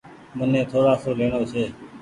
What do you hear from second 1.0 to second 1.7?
سون ليڻو ڇي۔